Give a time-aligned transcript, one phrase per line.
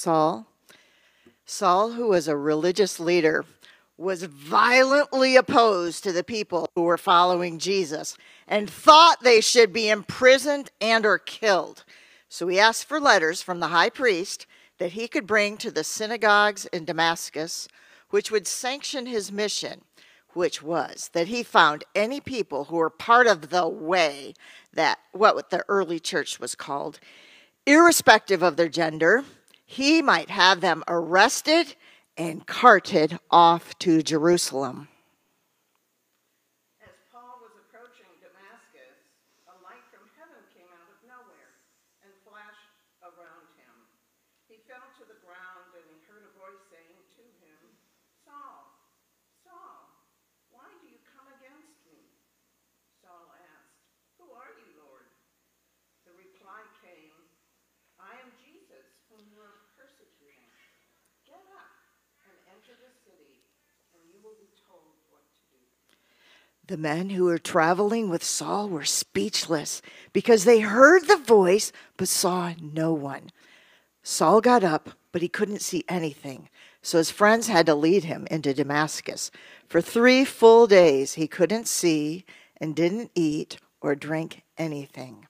[0.00, 0.46] Saul.
[1.44, 3.44] Saul, who was a religious leader,
[3.98, 8.16] was violently opposed to the people who were following Jesus
[8.48, 11.84] and thought they should be imprisoned and or killed.
[12.30, 14.46] So he asked for letters from the high priest
[14.78, 17.68] that he could bring to the synagogues in Damascus,
[18.08, 19.82] which would sanction his mission,
[20.30, 24.32] which was that he found any people who were part of the way,
[24.72, 27.00] that what the early church was called,
[27.66, 29.24] irrespective of their gender,
[29.70, 31.78] he might have them arrested
[32.18, 34.90] and carted off to Jerusalem.
[36.82, 38.98] As Paul was approaching Damascus,
[39.46, 41.54] a light from heaven came out of nowhere
[42.02, 43.74] and flashed around him.
[44.50, 47.62] He fell to the ground and he heard a voice saying to him,
[48.26, 48.74] Saul,
[49.46, 49.86] Saul,
[50.50, 52.18] why do you come against me?
[52.98, 53.86] Saul asked,
[54.18, 55.06] Who are you, Lord?
[56.10, 57.14] The reply came,
[58.00, 60.48] I am Jesus, whom you are persecuting.
[61.28, 61.76] Get up
[62.24, 63.44] and enter the city,
[63.92, 65.60] and you will be told what to do.
[66.70, 69.82] The men who were traveling with Saul were speechless
[70.12, 73.32] because they heard the voice but saw no one.
[74.04, 76.48] Saul got up, but he couldn't see anything,
[76.80, 79.32] so his friends had to lead him into Damascus.
[79.66, 82.24] For three full days he couldn't see
[82.58, 85.26] and didn't eat or drink anything.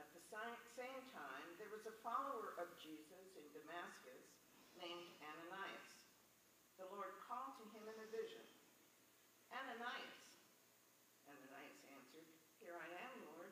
[0.00, 4.24] At the si- same time, there was a follower of Jesus in Damascus
[4.80, 5.92] named Ananias.
[6.80, 8.48] The Lord called to him in a vision,
[9.50, 10.16] Ananias.
[11.26, 12.26] Ananias answered,
[12.62, 13.50] Here I am, Lord.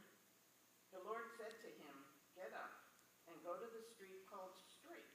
[0.95, 1.95] The Lord said to him,
[2.39, 2.71] Get up
[3.27, 5.11] and go to the street called Straight,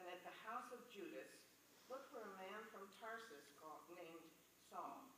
[0.00, 1.28] and at the house of Judas,
[1.92, 4.32] look for a man from Tarsus called, named
[4.68, 5.12] Saul.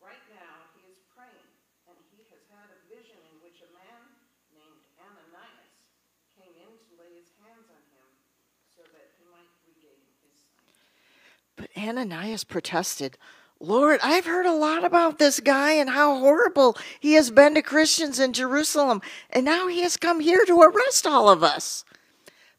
[0.00, 1.48] Right now he is praying,
[1.84, 4.02] and he has had a vision in which a man
[4.56, 5.76] named Ananias
[6.32, 8.08] came in to lay his hands on him
[8.72, 10.76] so that he might regain his sight.
[11.60, 13.18] But Ananias protested,
[13.60, 17.62] Lord, I've heard a lot about this guy and how horrible he has been to
[17.62, 21.84] Christians in Jerusalem, and now he has come here to arrest all of us.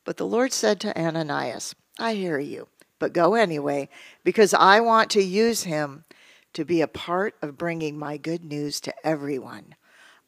[0.06, 2.68] But the Lord said to Ananias, I hear you,
[3.00, 3.90] but go anyway,
[4.24, 6.06] because I want to use him
[6.53, 9.76] to be a part of bringing my good news to everyone.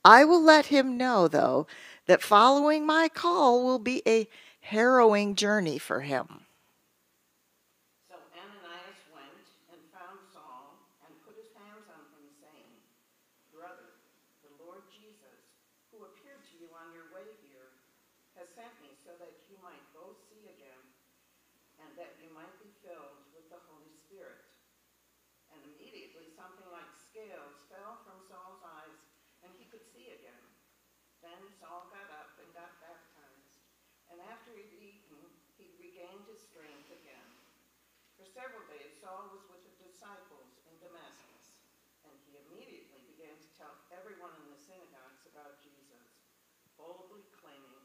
[0.03, 1.67] I will let him know, though,
[2.05, 4.27] that following my call will be a
[4.61, 6.45] harrowing journey for him.
[8.09, 12.73] So Ananias went and found Saul and put his hands on him, saying,
[13.49, 13.97] Brother,
[14.45, 15.41] the Lord Jesus,
[15.89, 17.73] who appeared to you on your way here,
[18.37, 20.85] has sent me so that you might both see again
[21.81, 24.41] and that you might be filled with the Holy Spirit.
[25.53, 28.97] And immediately something like scales fell from Saul's eyes,
[29.45, 30.41] and he could see again.
[31.25, 33.57] Then Saul got up and got baptized,
[34.13, 35.17] and after he'd eaten,
[35.57, 37.29] he regained his strength again.
[38.13, 41.65] For several days, Saul was with the disciples in Damascus,
[42.05, 46.29] and he immediately began to tell everyone in the synagogues about Jesus,
[46.77, 47.81] boldly claiming,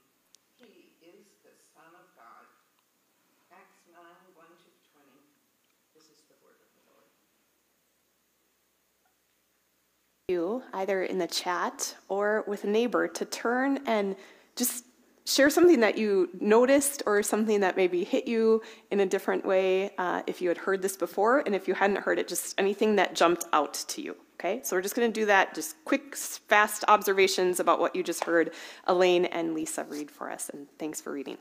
[0.61, 2.45] He is the Son of God.
[3.49, 4.05] Acts 9 1
[4.37, 4.71] to
[5.01, 5.17] 20.
[5.97, 7.09] This is the word of the Lord.
[10.31, 14.17] You, either in the chat or with a neighbor, to turn and
[14.57, 14.85] just
[15.27, 19.91] share something that you noticed or something that maybe hit you in a different way
[19.99, 22.97] uh, if you had heard this before, and if you hadn't heard it, just anything
[22.97, 24.17] that jumped out to you.
[24.39, 28.03] Okay, so we're just going to do that, just quick, fast observations about what you
[28.03, 28.53] just heard
[28.87, 31.37] Elaine and Lisa read for us, and thanks for reading.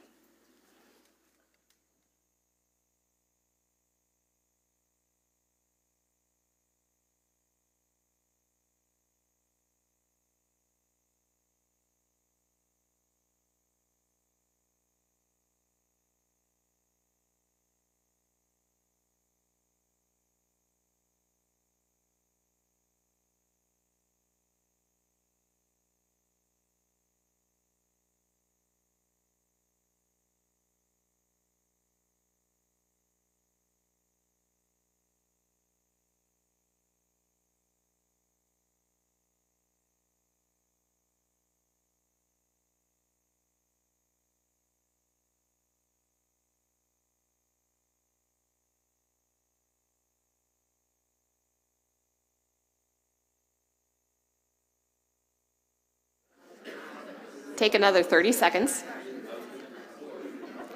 [57.60, 58.86] Take another 30 seconds.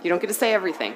[0.04, 0.96] You don't get to say everything.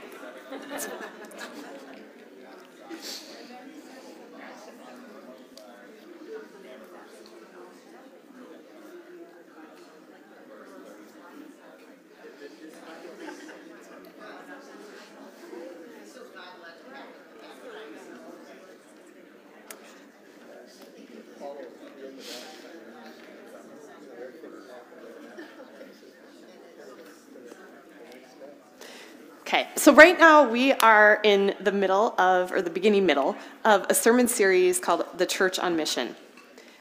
[29.57, 33.87] Okay, so right now we are in the middle of, or the beginning middle, of
[33.89, 36.15] a sermon series called The Church on Mission.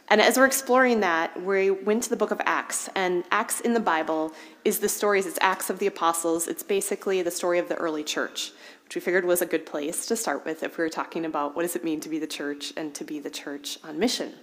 [0.09, 2.91] And as we're exploring that, we went to the book of Acts.
[2.95, 4.35] And Acts in the Bible
[4.67, 6.49] is the stories, it's Acts of the Apostles.
[6.49, 8.53] It's basically the story of the early church,
[8.85, 11.57] which we figured was a good place to start with if we were talking about
[11.57, 14.35] what does it mean to be the church and to be the church on mission.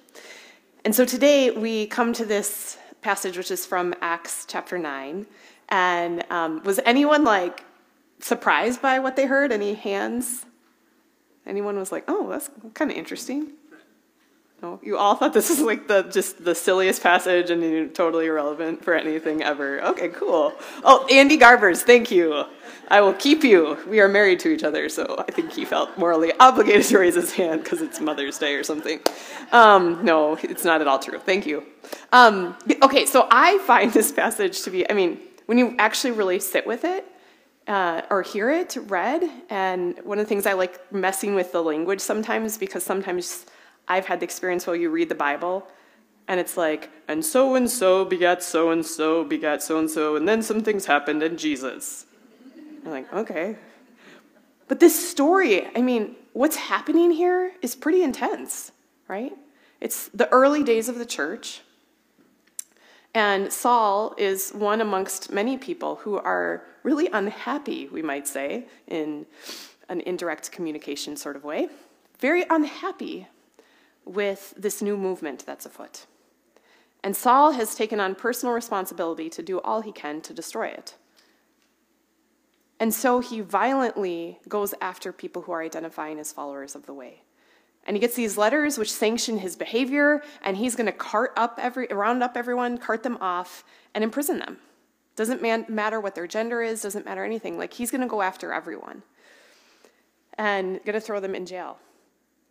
[0.84, 5.28] And so today we come to this passage, which is from Acts chapter 9.
[5.70, 7.64] And um, was anyone like
[8.20, 9.52] surprised by what they heard?
[9.52, 10.46] Any hands?
[11.46, 13.52] Anyone was like, oh, that's kind of interesting?
[14.64, 18.82] No, you all thought this was like the just the silliest passage and totally irrelevant
[18.82, 19.84] for anything ever.
[19.84, 20.54] Okay, cool.
[20.86, 22.46] Oh, Andy Garbers, thank you.
[22.88, 23.78] I will keep you.
[23.90, 27.16] We are married to each other, so I think he felt morally obligated to raise
[27.16, 29.02] his hand because it's Mother's Day or something.
[29.52, 31.20] Um, no, it's not at all true.
[31.20, 31.66] Thank you.
[32.14, 34.90] Um, okay, so I find this passage to be.
[34.90, 37.06] I mean, when you actually really sit with it,
[37.68, 39.24] uh, or hear it read.
[39.50, 43.46] And one of the things I like messing with the language sometimes because sometimes
[43.88, 45.68] I've had the experience where you read the Bible
[46.28, 50.16] and it's like, and so and so begat so and so begat so and so,
[50.16, 52.06] and then some things happened and Jesus.
[52.86, 53.58] I'm like, okay.
[54.68, 58.72] But this story, I mean, what's happening here is pretty intense,
[59.08, 59.34] right?
[59.82, 61.62] It's the early days of the church.
[63.14, 69.26] And Saul is one amongst many people who are really unhappy, we might say, in
[69.90, 71.68] an indirect communication sort of way.
[72.20, 73.28] Very unhappy
[74.06, 76.06] with this new movement that's afoot.
[77.04, 80.96] And Saul has taken on personal responsibility to do all he can to destroy it.
[82.80, 87.22] And so he violently goes after people who are identifying as followers of the way.
[87.86, 91.60] And he gets these letters which sanction his behavior, and he's going to cart up
[91.62, 93.64] every, round up everyone, cart them off,
[93.94, 94.58] and imprison them.
[95.16, 97.58] Doesn't man, matter what their gender is, doesn't matter anything.
[97.58, 99.04] Like he's going to go after everyone
[100.38, 101.78] and going to throw them in jail.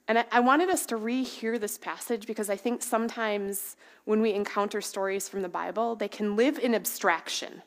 [0.06, 4.32] And I, I wanted us to rehear this passage because I think sometimes when we
[4.32, 7.62] encounter stories from the Bible, they can live in abstraction.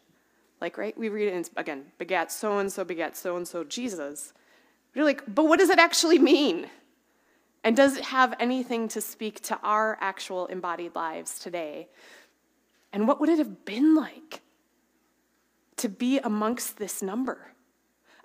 [0.62, 0.98] Like, right?
[0.98, 4.34] We read it in, again, begat so and so, begat so and so, Jesus.
[4.94, 6.70] You're like, but what does it actually mean?
[7.66, 11.88] And does it have anything to speak to our actual embodied lives today?
[12.94, 14.42] And what would it have been like
[15.78, 17.54] to be amongst this number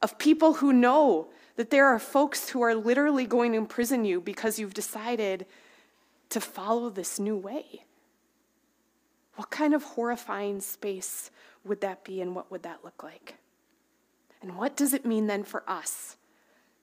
[0.03, 4.21] of people who know that there are folks who are literally going to imprison you
[4.21, 5.47] because you've decided
[6.29, 7.87] to follow this new way?
[9.37, 11.31] What kind of horrifying space
[11.65, 13.37] would that be, and what would that look like?
[14.43, 16.19] And what does it mean then for us?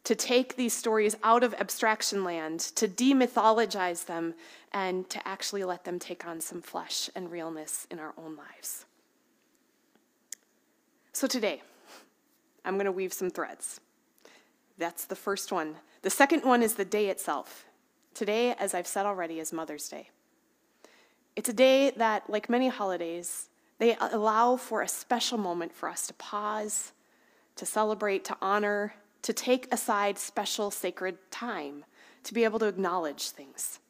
[0.07, 4.33] To take these stories out of abstraction land, to demythologize them,
[4.71, 8.85] and to actually let them take on some flesh and realness in our own lives.
[11.11, 11.61] So today,
[12.63, 13.81] I'm going to weave some threads.
[14.77, 15.75] That's the first one.
[16.03, 17.65] The second one is the day itself.
[18.13, 20.09] Today, as I've said already, is Mother's Day.
[21.35, 26.07] It's a day that, like many holidays, they allow for a special moment for us
[26.07, 26.93] to pause,
[27.57, 28.93] to celebrate, to honor,
[29.27, 31.83] to take aside special sacred time
[32.23, 33.81] to be able to acknowledge things.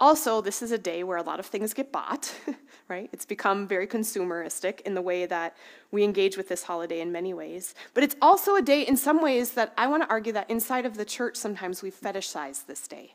[0.00, 2.34] Also, this is a day where a lot of things get bought,
[2.88, 3.08] right?
[3.12, 5.56] It's become very consumeristic in the way that
[5.92, 7.76] we engage with this holiday in many ways.
[7.94, 10.84] But it's also a day in some ways that I want to argue that inside
[10.84, 13.14] of the church, sometimes we fetishize this day,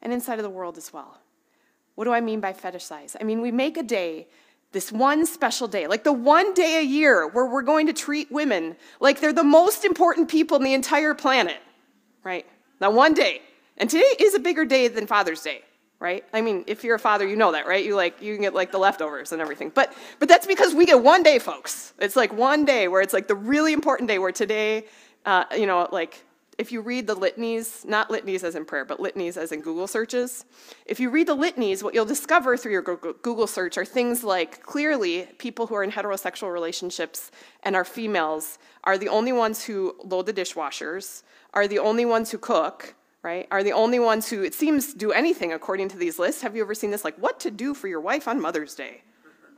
[0.00, 1.18] and inside of the world as well.
[1.94, 3.16] What do I mean by fetishize?
[3.20, 4.28] I mean, we make a day
[4.72, 8.30] this one special day, like the one day a year where we're going to treat
[8.30, 11.58] women like they're the most important people in the entire planet,
[12.22, 12.46] right?
[12.80, 13.42] Now, one day.
[13.76, 15.62] And today is a bigger day than Father's Day,
[15.98, 16.24] right?
[16.34, 17.84] I mean, if you're a father, you know that, right?
[17.84, 19.70] You like you can get like the leftovers and everything.
[19.74, 21.94] But but that's because we get one day, folks.
[21.98, 24.84] It's like one day where it's like the really important day where today,
[25.24, 26.22] uh, you know, like
[26.60, 29.86] if you read the litanies, not litanies as in prayer, but litanies as in Google
[29.86, 30.44] searches,
[30.84, 34.62] if you read the litanies, what you'll discover through your Google search are things like
[34.62, 37.30] clearly people who are in heterosexual relationships
[37.62, 41.22] and are females are the only ones who load the dishwashers,
[41.54, 43.48] are the only ones who cook, right?
[43.50, 46.42] Are the only ones who, it seems, do anything according to these lists.
[46.42, 47.04] Have you ever seen this?
[47.04, 49.00] Like, what to do for your wife on Mother's Day?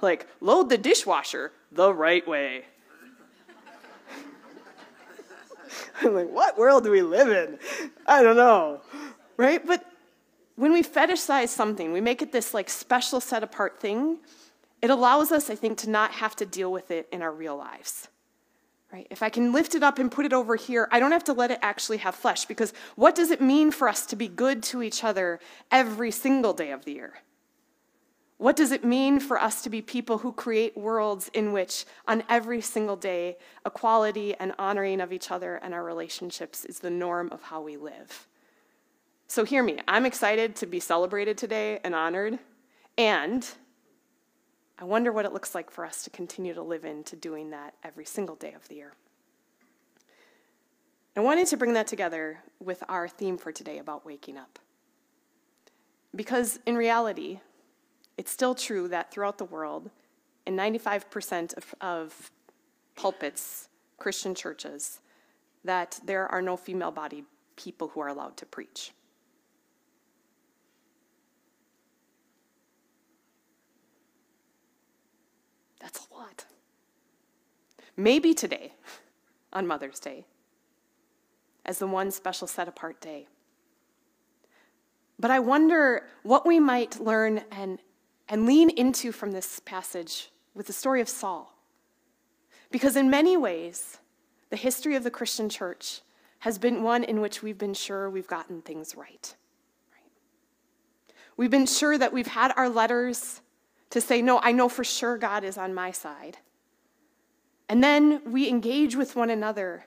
[0.01, 2.67] Like, load the dishwasher the right way.
[6.03, 7.59] I'm like, what world do we live in?
[8.07, 8.81] I don't know.
[9.37, 9.65] Right?
[9.65, 9.85] But
[10.57, 14.19] when we fetishize something, we make it this like special set apart thing,
[14.81, 17.57] it allows us, I think, to not have to deal with it in our real
[17.57, 18.09] lives.
[18.93, 19.07] Right?
[19.09, 21.33] If I can lift it up and put it over here, I don't have to
[21.33, 24.63] let it actually have flesh because what does it mean for us to be good
[24.65, 27.15] to each other every single day of the year?
[28.43, 32.25] What does it mean for us to be people who create worlds in which, on
[32.29, 37.29] every single day, equality and honoring of each other and our relationships is the norm
[37.31, 38.27] of how we live?
[39.29, 39.79] So, hear me.
[39.87, 42.41] I'm excited to be celebrated today and honored,
[42.99, 43.49] and
[44.77, 47.75] I wonder what it looks like for us to continue to live into doing that
[47.85, 48.95] every single day of the year.
[51.17, 54.59] I wanted to bring that together with our theme for today about waking up.
[56.13, 57.39] Because in reality,
[58.17, 59.91] it's still true that throughout the world,
[60.47, 62.31] in 95% of, of
[62.97, 65.01] pulpits, Christian churches,
[65.65, 67.25] that there are no female bodied
[67.57, 68.93] people who are allowed to preach.
[75.81, 76.45] That's a lot.
[77.97, 78.73] Maybe today,
[79.53, 80.25] on Mother's Day,
[81.65, 83.27] as the one special set apart day.
[85.19, 87.79] But I wonder what we might learn and,
[88.29, 91.55] and lean into from this passage with the story of Saul.
[92.71, 93.99] Because in many ways,
[94.51, 96.01] the history of the Christian church
[96.41, 99.35] has been one in which we've been sure we've gotten things right.
[99.93, 101.15] right.
[101.37, 103.41] We've been sure that we've had our letters
[103.91, 106.39] to say, No, I know for sure God is on my side.
[107.69, 109.87] And then we engage with one another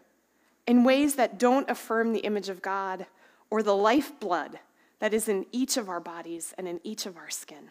[0.65, 3.05] in ways that don't affirm the image of God
[3.49, 4.59] or the lifeblood
[4.99, 7.69] that is in each of our bodies and in each of our skin.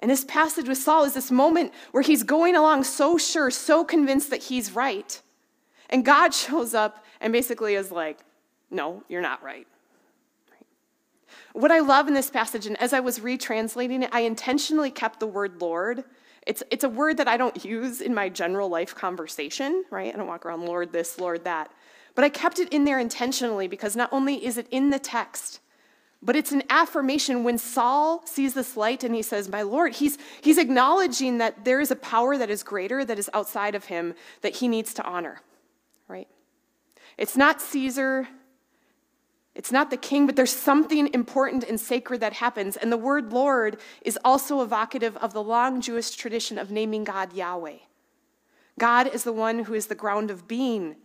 [0.00, 3.84] And this passage with Saul is this moment where he's going along so sure, so
[3.84, 5.20] convinced that he's right.
[5.90, 8.20] And God shows up and basically is like,
[8.70, 9.66] No, you're not right.
[11.52, 15.20] What I love in this passage, and as I was retranslating it, I intentionally kept
[15.20, 16.04] the word Lord
[16.46, 20.12] it's, it's a word that I don't use in my general life conversation, right?
[20.12, 21.70] I don't walk around, Lord this, Lord that.
[22.14, 25.60] But I kept it in there intentionally because not only is it in the text,
[26.24, 30.16] but it's an affirmation when Saul sees this light and he says, My Lord, he's,
[30.40, 34.14] he's acknowledging that there is a power that is greater, that is outside of him,
[34.40, 35.42] that he needs to honor,
[36.08, 36.28] right?
[37.18, 38.26] It's not Caesar,
[39.54, 42.76] it's not the king, but there's something important and sacred that happens.
[42.76, 47.34] And the word Lord is also evocative of the long Jewish tradition of naming God
[47.34, 47.78] Yahweh.
[48.78, 50.96] God is the one who is the ground of being,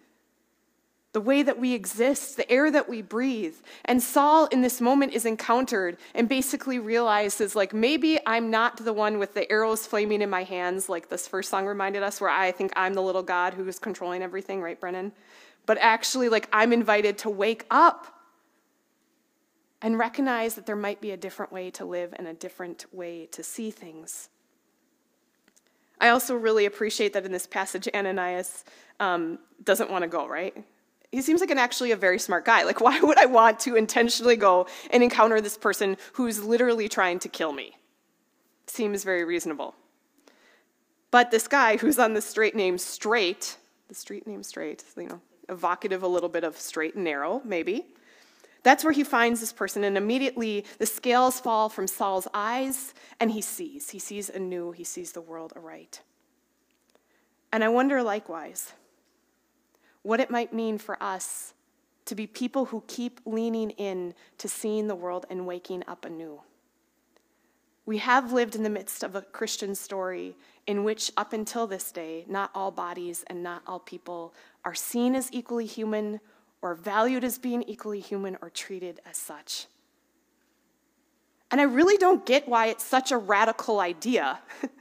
[1.12, 3.56] the way that we exist, the air that we breathe.
[3.86, 8.94] And Saul, in this moment, is encountered and basically realizes, like, maybe I'm not the
[8.94, 12.30] one with the arrows flaming in my hands, like this first song reminded us, where
[12.30, 15.12] I think I'm the little God who is controlling everything, right, Brennan?
[15.66, 18.16] But actually, like, I'm invited to wake up
[19.82, 23.26] and recognize that there might be a different way to live and a different way
[23.32, 24.30] to see things.
[26.00, 28.64] I also really appreciate that in this passage, Ananias
[29.00, 30.56] um, doesn't want to go, right?
[31.12, 32.64] He seems like an actually a very smart guy.
[32.64, 37.20] Like, why would I want to intentionally go and encounter this person who's literally trying
[37.20, 37.78] to kill me?
[38.68, 39.76] Seems very reasonable.
[41.12, 45.22] But this guy who's on the straight name Straight, the street name Straight, you know,
[45.50, 47.88] evocative a little bit of straight and narrow, maybe.
[48.62, 53.32] That's where he finds this person, and immediately the scales fall from Saul's eyes, and
[53.32, 53.90] he sees.
[53.90, 56.02] He sees anew, he sees the world aright.
[57.52, 58.74] And I wonder likewise
[60.04, 61.54] what it might mean for us
[62.06, 66.42] to be people who keep leaning in to seeing the world and waking up anew.
[67.86, 70.36] We have lived in the midst of a Christian story
[70.68, 75.16] in which, up until this day, not all bodies and not all people are seen
[75.16, 76.20] as equally human
[76.62, 79.66] or valued as being equally human or treated as such.
[81.52, 84.40] And I really don't get why it's such a radical idea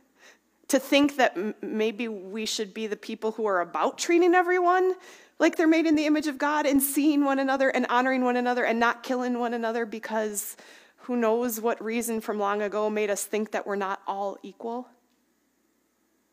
[0.69, 4.95] to think that maybe we should be the people who are about treating everyone
[5.39, 8.37] like they're made in the image of God and seeing one another and honoring one
[8.37, 10.57] another and not killing one another because
[11.03, 14.89] who knows what reason from long ago made us think that we're not all equal.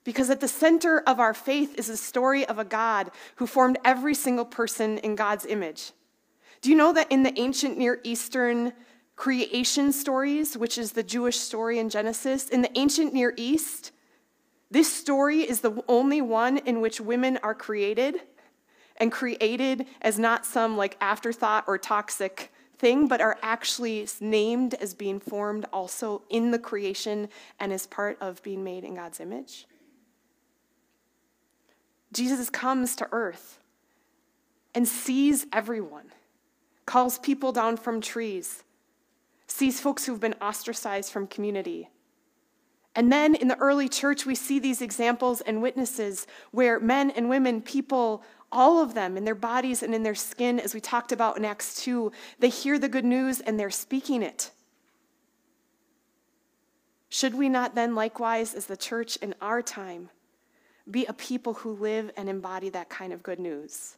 [0.04, 3.78] Because at the center of our faith is the story of a God who formed
[3.86, 5.94] every single person in God's image.
[6.62, 8.74] Do you know that in the ancient Near Eastern
[9.16, 13.92] creation stories, which is the Jewish story in Genesis, in the ancient Near East,
[14.72, 18.16] this story is the only one in which women are created
[18.98, 24.94] and created as not some like afterthought or toxic thing, but are actually named as
[24.94, 27.30] being formed also in the creation
[27.60, 29.66] and as part of being made in God's image.
[32.12, 33.60] Jesus comes to earth
[34.74, 36.12] and sees everyone,
[36.86, 38.64] calls people down from trees,
[39.48, 41.90] sees folks who've been ostracized from community.
[42.96, 47.30] And then in the early church, we see these examples and witnesses where men and
[47.30, 51.12] women, people, all of them in their bodies and in their skin, as we talked
[51.12, 54.52] about in Acts 2, they hear the good news and they're speaking it.
[57.10, 60.10] Should we not then, likewise, as the church in our time,
[60.90, 63.98] be a people who live and embody that kind of good news?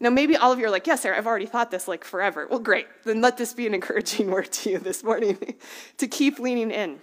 [0.00, 2.46] Now, maybe all of you are like, yes, Sarah, I've already thought this like forever.
[2.48, 2.86] Well, great.
[3.04, 5.56] Then let this be an encouraging word to you this morning
[5.98, 7.00] to keep leaning in.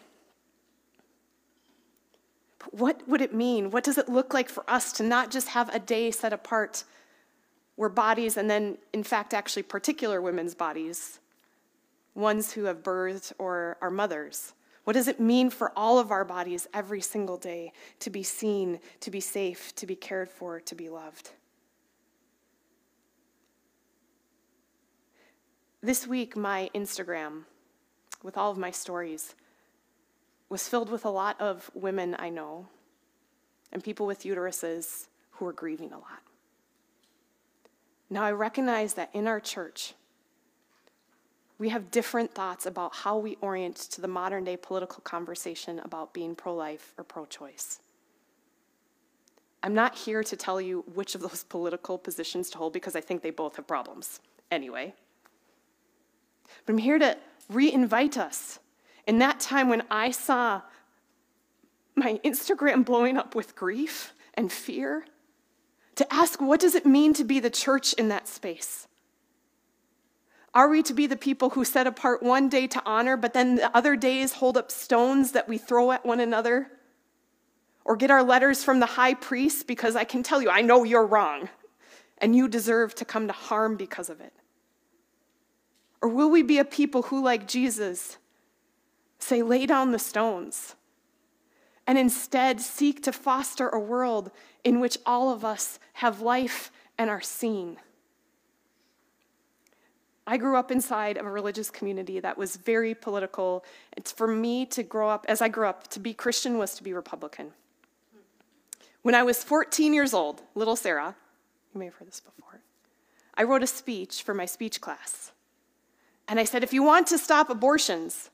[2.71, 3.71] What would it mean?
[3.71, 6.83] What does it look like for us to not just have a day set apart
[7.75, 11.19] where bodies, and then, in fact, actually particular women's bodies,
[12.13, 14.53] ones who have birthed or are mothers,
[14.85, 18.79] what does it mean for all of our bodies every single day to be seen,
[19.01, 21.31] to be safe, to be cared for, to be loved?
[25.81, 27.43] This week, my Instagram,
[28.23, 29.35] with all of my stories,
[30.49, 32.67] was filled with a lot of women I know
[33.71, 36.21] and people with uteruses who are grieving a lot.
[38.09, 39.93] Now, I recognize that in our church,
[41.57, 46.13] we have different thoughts about how we orient to the modern day political conversation about
[46.13, 47.79] being pro life or pro choice.
[49.63, 53.01] I'm not here to tell you which of those political positions to hold because I
[53.01, 54.19] think they both have problems
[54.51, 54.93] anyway.
[56.65, 57.17] But I'm here to
[57.49, 58.59] re-invite us.
[59.07, 60.61] In that time when I saw
[61.95, 65.05] my Instagram blowing up with grief and fear,
[65.95, 68.87] to ask what does it mean to be the church in that space?
[70.53, 73.55] Are we to be the people who set apart one day to honor, but then
[73.55, 76.71] the other days hold up stones that we throw at one another?
[77.83, 80.83] Or get our letters from the high priest because I can tell you, I know
[80.83, 81.49] you're wrong,
[82.17, 84.33] and you deserve to come to harm because of it?
[86.01, 88.17] Or will we be a people who, like Jesus,
[89.25, 90.75] say, lay down the stones,
[91.87, 94.31] and instead seek to foster a world
[94.63, 97.77] in which all of us have life and are seen?
[100.27, 103.63] I grew up inside of a religious community that was very political.
[103.95, 106.83] It's for me to grow up, as I grew up, to be Christian was to
[106.83, 107.51] be Republican.
[109.03, 111.15] When I was 14 years old, little Sarah,
[111.73, 112.61] you may have heard this before,
[113.35, 115.31] I wrote a speech for my speech class.
[116.27, 118.31] And I said, if you want to stop abortions,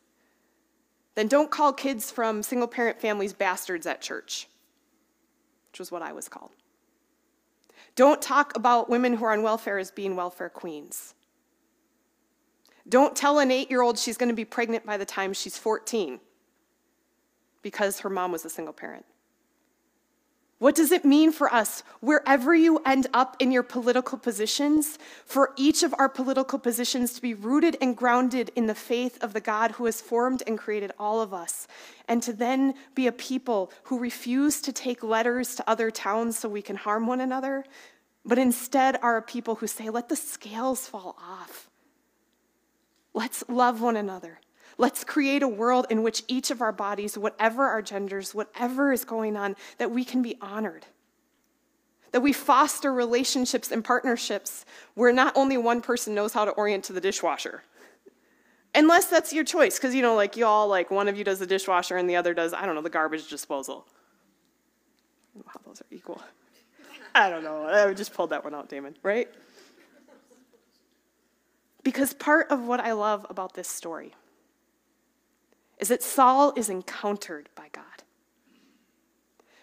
[1.15, 4.47] then don't call kids from single parent families bastards at church,
[5.71, 6.51] which was what I was called.
[7.95, 11.13] Don't talk about women who are on welfare as being welfare queens.
[12.87, 15.57] Don't tell an eight year old she's going to be pregnant by the time she's
[15.57, 16.19] 14
[17.61, 19.05] because her mom was a single parent.
[20.61, 25.53] What does it mean for us, wherever you end up in your political positions, for
[25.57, 29.41] each of our political positions to be rooted and grounded in the faith of the
[29.41, 31.67] God who has formed and created all of us,
[32.07, 36.47] and to then be a people who refuse to take letters to other towns so
[36.47, 37.65] we can harm one another,
[38.23, 41.71] but instead are a people who say, let the scales fall off.
[43.15, 44.39] Let's love one another.
[44.77, 49.05] Let's create a world in which each of our bodies, whatever our genders, whatever is
[49.05, 50.85] going on, that we can be honored.
[52.11, 56.83] That we foster relationships and partnerships where not only one person knows how to orient
[56.85, 57.63] to the dishwasher,
[58.75, 61.47] unless that's your choice, because you know, like y'all, like one of you does the
[61.47, 63.87] dishwasher and the other does, I don't know, the garbage disposal.
[65.35, 66.21] Wow, those are equal.
[67.15, 67.65] I don't know.
[67.65, 69.29] I just pulled that one out, Damon, right?
[71.83, 74.13] Because part of what I love about this story
[75.81, 77.83] is that Saul is encountered by God.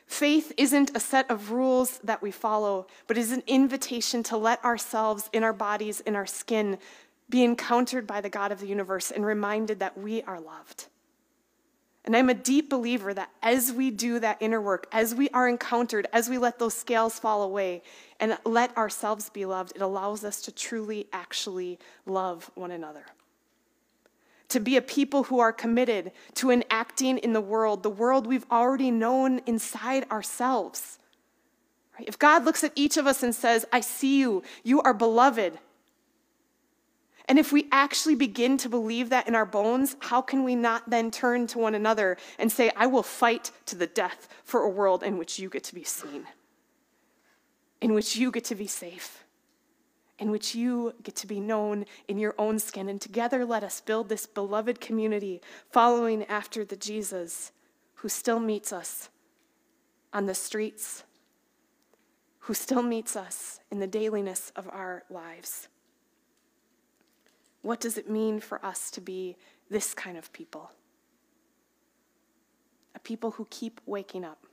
[0.07, 4.62] Faith isn't a set of rules that we follow, but is an invitation to let
[4.64, 6.78] ourselves, in our bodies, in our skin,
[7.31, 10.87] be encountered by the God of the universe and reminded that we are loved.
[12.04, 15.46] And I'm a deep believer that as we do that inner work, as we are
[15.46, 17.83] encountered, as we let those scales fall away
[18.18, 23.04] and let ourselves be loved, it allows us to truly, actually love one another
[24.48, 28.46] to be a people who are committed to enacting in the world the world we've
[28.50, 30.98] already known inside ourselves.
[32.00, 35.58] If God looks at each of us and says, I see you, you are beloved.
[37.28, 40.88] And if we actually begin to believe that in our bones, how can we not
[40.88, 44.68] then turn to one another and say, I will fight to the death for a
[44.68, 46.24] world in which you get to be seen,
[47.82, 49.24] in which you get to be safe?
[50.18, 52.88] In which you get to be known in your own skin.
[52.88, 57.52] And together, let us build this beloved community following after the Jesus
[57.94, 59.09] who still meets us
[60.12, 61.04] on the streets,
[62.40, 65.68] who still meets us in the dailiness of our lives.
[67.62, 69.37] What does it mean for us to be
[69.68, 70.72] this kind of people?
[72.94, 74.46] A people who keep waking up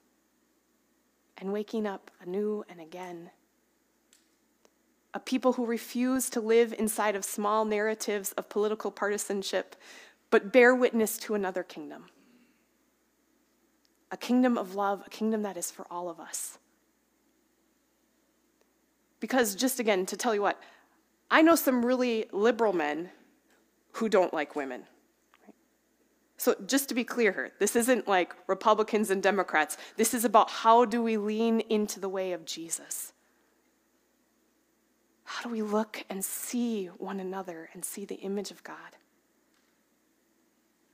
[1.37, 3.29] and waking up anew and again
[5.15, 9.77] a people who refuse to live inside of small narratives of political partisanship,
[10.29, 12.07] but bear witness to another kingdom.
[14.11, 16.59] A kingdom of love, a kingdom that is for all of us.
[19.21, 20.61] Because, just again, to tell you what,
[21.31, 23.09] I know some really liberal men
[23.93, 24.83] who don't like women.
[26.35, 29.77] So, just to be clear here, this isn't like Republicans and Democrats.
[29.95, 33.13] This is about how do we lean into the way of Jesus?
[35.25, 38.77] How do we look and see one another and see the image of God?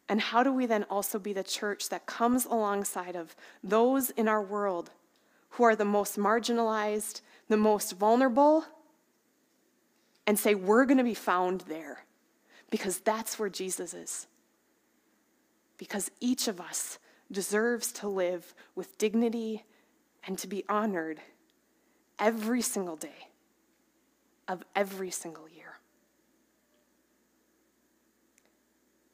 [0.08, 4.28] And how do we then also be the church that comes alongside of those in
[4.28, 4.89] our world
[5.52, 8.65] who are the most marginalized, the most vulnerable,
[10.26, 12.06] and say, we're going to be found there
[12.70, 14.28] because that's where Jesus is.
[15.78, 17.00] Because each of us
[17.32, 19.65] deserves to live with dignity
[20.26, 21.20] and to be honored
[22.17, 23.31] every single day
[24.51, 25.79] of every single year.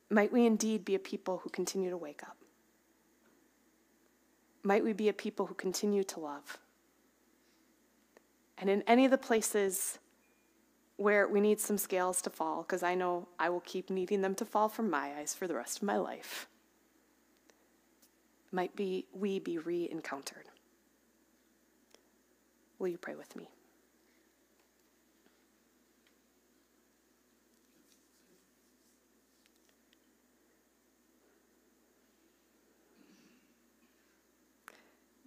[0.10, 2.38] Might we indeed be a people who continue to wake up?
[4.64, 6.58] Might we be a people who continue to love?
[8.58, 10.00] And in any of the places
[10.96, 14.34] where we need some scales to fall, because I know I will keep needing them
[14.36, 16.48] to fall from my eyes for the rest of my life,
[18.52, 20.46] might be we be re encountered.
[22.80, 23.50] Will you pray with me?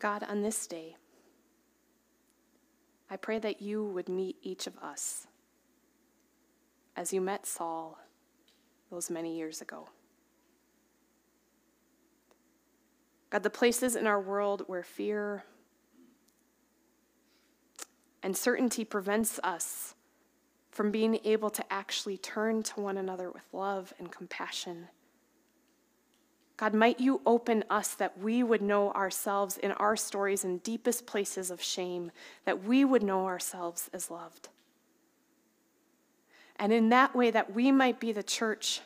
[0.01, 0.97] God, on this day,
[3.11, 5.27] I pray that you would meet each of us
[6.97, 7.99] as you met Saul
[8.91, 9.91] those many years ago.
[13.29, 15.45] God, the places in our world where fear
[18.23, 19.95] and certainty prevents us
[20.71, 24.89] from being able to actually turn to one another with love and compassion
[26.61, 31.07] God, might you open us that we would know ourselves in our stories in deepest
[31.07, 32.13] places of shame,
[32.45, 34.51] that we would know ourselves as loved.
[36.57, 38.83] And in that way, that we might be the church,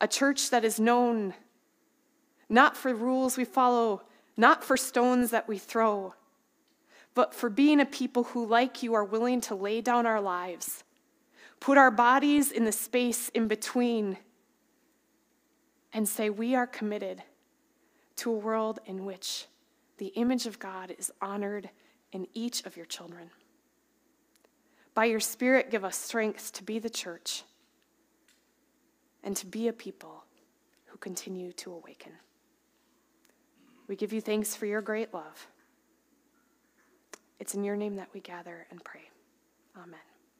[0.00, 1.32] a church that is known
[2.48, 4.02] not for rules we follow,
[4.36, 6.12] not for stones that we throw,
[7.14, 10.82] but for being a people who, like you, are willing to lay down our lives,
[11.60, 14.16] put our bodies in the space in between
[15.92, 17.22] and say, We are committed
[18.16, 19.46] to a world in which
[19.98, 21.70] the image of God is honored
[22.12, 23.30] in each of your children.
[24.94, 27.44] By your Spirit, give us strength to be the church
[29.22, 30.24] and to be a people
[30.86, 32.12] who continue to awaken.
[33.86, 35.46] We give you thanks for your great love.
[37.38, 39.08] It's in your name that we gather and pray.
[39.76, 40.00] Amen.